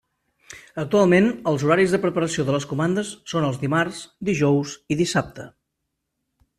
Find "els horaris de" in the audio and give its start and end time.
1.51-1.99